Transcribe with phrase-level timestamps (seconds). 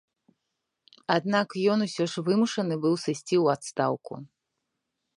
[1.15, 4.13] Аднак ён усё ж вымушаны быў сысці ў адстаўку.